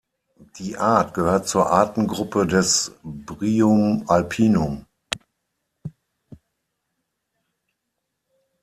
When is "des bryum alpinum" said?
2.47-4.87